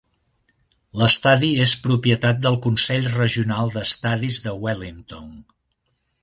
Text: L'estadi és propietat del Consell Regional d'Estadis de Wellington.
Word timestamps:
L'estadi 1.01 1.49
és 1.65 1.73
propietat 1.83 2.41
del 2.45 2.57
Consell 2.63 3.11
Regional 3.19 3.71
d'Estadis 3.77 4.41
de 4.47 4.55
Wellington. 4.65 5.31